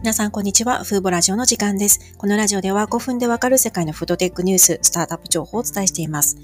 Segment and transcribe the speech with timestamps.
[0.00, 0.82] 皆さん、こんにちは。
[0.82, 2.14] フーボラジオの時間です。
[2.16, 6.38] このラジオでは5分でわかる世界のフードテックニュース、スタートアップ情報をお伝えしています。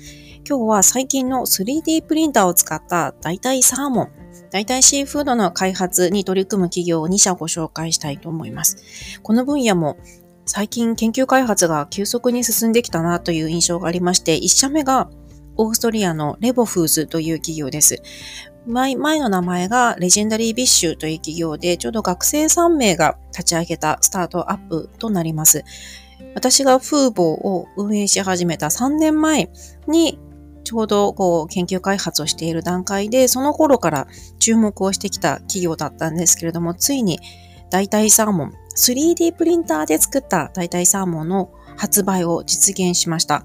[0.46, 4.10] 今日は最近の 3D プリンターを使った代替サーモン、
[4.50, 8.76] 代替シーフードの開発に取り組む企業を2社ご紹介したいと思います。
[9.22, 9.96] この分野も
[10.44, 15.08] 最近研究開発が急速に進んできたなという印象がありまして、1社目が
[15.56, 18.02] オーストリアのレボフーズという企業です。
[18.66, 25.64] 前前の名前がレジェンダリービッシュという企業で、ちょうど学生3名が立ち上げたスタートアップとなります。
[26.34, 29.50] 私がフーボーを運営し始めた3年前
[29.86, 30.18] に、
[30.64, 34.08] ちょうどこう研究開発をしている段階で、その頃から
[34.40, 37.20] 注目をしてきた企業だったんですけれども、ついに
[37.70, 43.44] 代替サーモン、3D プリンターで作った代替サーモンの発売を実現しました。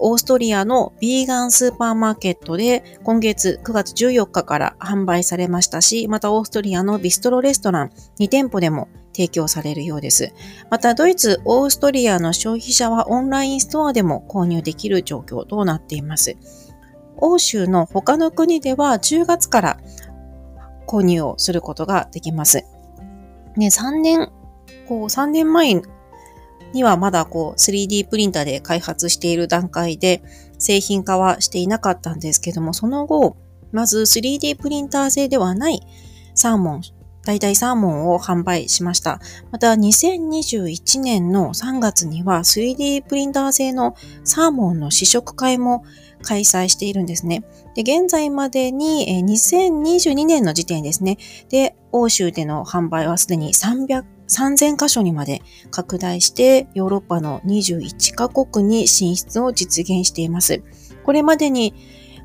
[0.00, 10.32] オーストリアのビーガンスーパーマーケットで今月9月14日から販売されましたし、またオーストリアのビストロレストラン2店舗でも提供されるようです。
[10.70, 16.36] またドイツ、オーストリアの消費者はオンラインストアでも購入できる状況となっています。
[17.18, 19.78] 欧州の他の国では10月から
[20.86, 22.64] 購入をすることができます。
[23.56, 24.30] ね、3年、
[24.86, 25.80] こう3年前
[26.76, 30.22] にはまだこう 3D プリンターで開発している段階で
[30.58, 33.36] 製品化はしていなかったんですけども、その後、
[33.72, 35.80] まず 3D プリンター製ではない
[36.34, 36.82] サーモン、
[37.26, 39.20] 代替サーモンを販売しました。
[39.50, 45.84] また2021年の3月には 3D プリンター製のサーモンの試食会も
[46.22, 47.44] 開催しているんですね。
[47.74, 51.18] で、現在までに2022年の時点ですね。
[51.48, 60.62] で、欧州での販売はすでに300 3000カ所にまで拡大してヨーロッパの21カ国に進出を実現しています。
[61.04, 61.74] これまでに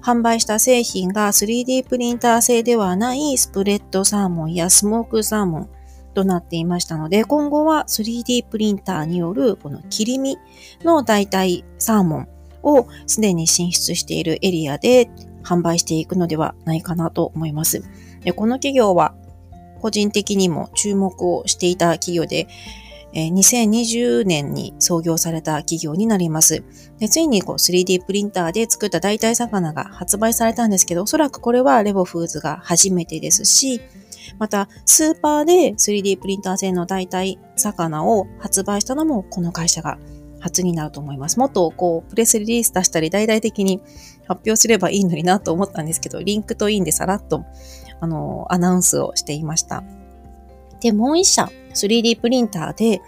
[0.01, 5.69] 販売した製品が 3D プリンター製ではないスプレッドサーモンやスモークサーモン
[6.13, 10.37] となっていましたので、今後は 3D プリンターによるこの切り身
[10.83, 12.27] の代替サーモン
[12.63, 15.09] をすでに進出しているエリアで
[15.43, 17.83] 販売していくのではないかなと思います。
[18.23, 19.15] でこの企業は
[19.81, 22.47] 個人的にも注目をしていた企業で、
[23.13, 26.63] 2020年に創業された企業になります。
[26.99, 33.81] でついにこう 3D プリンターで作った代替魚が発売されたんですけど、おそらくこれはレボフーズが初めてですし、
[34.39, 39.97] またスーパーで 3D プリンター製の代替魚を発売したのもこの会社が
[40.39, 41.37] 初になると思います。
[41.37, 43.81] もっとこうプレスリリース出したり大々的に
[44.27, 47.43] 発表すればいいのになと思ったんですけど、リンクとインでさらっと
[48.01, 49.83] あの、アナウンスをしていました。
[50.81, 53.01] で、もう一社、3D プリンターで、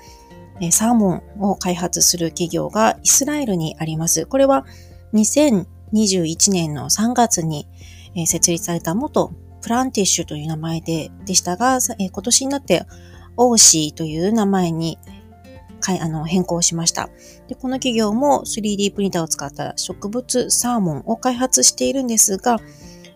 [0.71, 4.25] サーモンを開発する企業がイスラエルにあります。
[4.25, 4.65] これは
[5.13, 7.67] 2021年の3月に、
[8.27, 12.85] 設立された元プランティッシュという名前ででしたが、今年になって
[13.37, 14.99] オーシーという名前に
[15.99, 17.09] あの変更しました
[17.47, 17.55] で。
[17.55, 22.57] この企業も 3D プリンターを使った植物サーモンを開発しているんですが、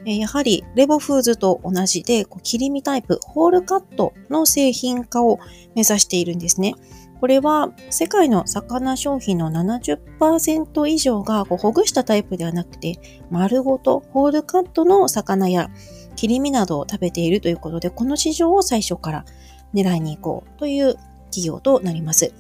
[0.07, 5.37] えやはりレボフーズと同じでこう切り身タイプ、ホールカットの製品化を
[5.75, 6.75] 目指しているんですね。
[7.19, 12.99] これは世界の魚商品の70%以上がこうほぐしたタイプではなくて
[13.31, 15.69] 丸ごとホールカットの魚や
[16.15, 19.25] 切り身などを食べているということでこの市場を最初から
[19.73, 20.95] 狙いに行こうという
[21.31, 22.33] 企業となります。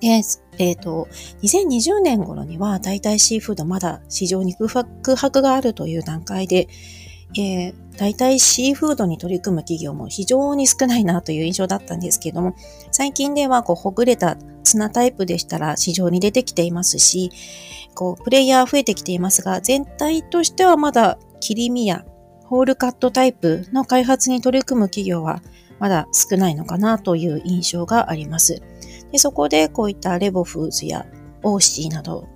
[0.00, 0.22] で、
[0.58, 1.08] えっ、ー、と、
[1.42, 4.68] 2020年頃には代替シーフードまだ市場に空
[5.16, 6.68] 白があるという段階で、
[7.38, 12.56] えー、代替シーフードに取り組む企業も非常に少ないなという印象だったんですけども、
[12.90, 17.30] 最近ではこうほぐれたツナタイプでしたら市場に出てきていますし、
[17.94, 22.04] こうプレイヤー増えてきていますが、全体としてはまだ切り身や
[22.44, 25.40] ホールカットタイプの開発に取り組む企業は
[25.78, 28.62] まだ少ないのかなという印象があります。
[29.12, 31.06] でそこでこういったレボフーズや
[31.42, 32.28] オーシーなど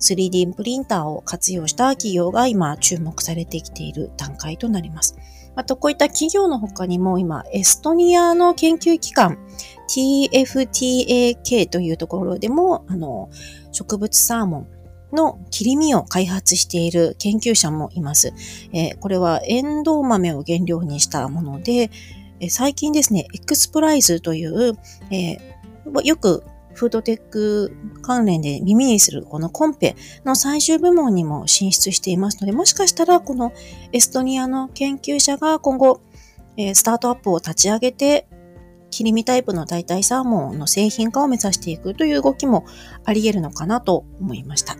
[0.00, 5.16] 3D プリンターを活用した企業が今注目されてきている段階となります。
[5.56, 9.38] あとこういった企業の他にも今エストニアの研究機関
[9.88, 13.30] TFTAK というところでもあの
[13.70, 14.68] 植物サーモン
[15.14, 18.32] の切り身を開発している研究者もいます。
[18.72, 21.90] えー、これはエンドウ豆を原料にしたもので、
[22.50, 24.76] 最近ですね、エクスプライズという、
[25.10, 25.38] えー、
[26.02, 26.44] よく
[26.74, 33.52] フードテック関連で耳にするこのコンペの最終部門にも進出していますので、もしかしたらこの
[33.92, 36.00] エストニアの研究者が今後、
[36.56, 38.26] え、スタートアップを立ち上げて、
[38.90, 42.64] 切り身タイプの代替サーモンの製品化を目指していくという動きも
[43.04, 44.76] あり得るのかなと思いました。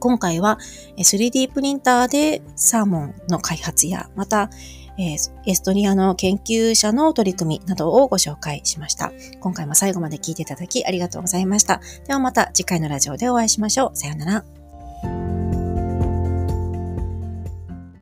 [0.00, 0.58] 今回は
[0.98, 4.50] 3D プリンターでサーモンの開発や、また
[4.98, 9.12] えー、エストニアの研究者の取り組みなどをご紹介しました。
[9.40, 11.80] 今回も最後まで聞いていただきありがとうございました。
[12.06, 13.96] ではまた次回のラジオでお会いしましょう。
[13.96, 14.55] さようなら。